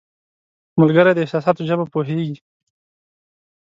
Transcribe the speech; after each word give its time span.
ملګری 0.79 1.11
د 1.13 1.19
احساساتو 1.23 1.61
ژبه 1.69 1.85
پوهیږي 1.93 2.37